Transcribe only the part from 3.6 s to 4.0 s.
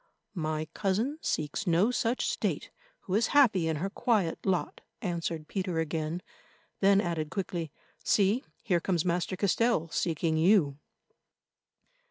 in her